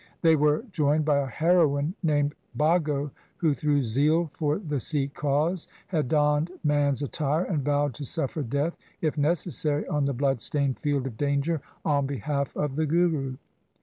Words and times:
They 0.23 0.35
were 0.35 0.65
joined 0.71 1.05
by 1.05 1.19
a 1.19 1.27
heroine 1.27 1.93
named 2.01 2.33
Bhago, 2.57 3.11
who 3.37 3.53
through 3.53 3.83
zeal 3.83 4.31
for 4.33 4.57
the 4.57 4.79
Sikh 4.79 5.13
cause 5.13 5.67
had 5.89 6.07
donned 6.07 6.49
man's 6.63 7.03
attire 7.03 7.43
and 7.43 7.61
vowed 7.63 7.93
to 7.93 8.03
suffer 8.05 8.41
death 8.41 8.75
if 9.01 9.15
necessary 9.15 9.87
on 9.87 10.05
the 10.05 10.13
bloodstained 10.13 10.79
field 10.79 11.05
of 11.05 11.17
danger 11.17 11.61
on 11.85 12.07
behalf 12.07 12.57
of 12.57 12.77
the 12.77 12.87
Guru. 12.87 13.35